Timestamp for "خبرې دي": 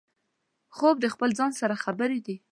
1.83-2.35